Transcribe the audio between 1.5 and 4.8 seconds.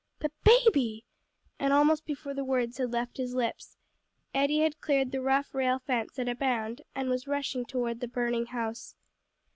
and almost before the words had left his lips, Eddie